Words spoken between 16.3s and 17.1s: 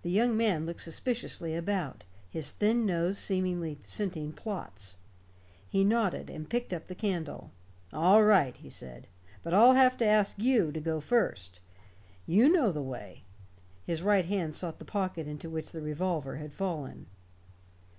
had fallen.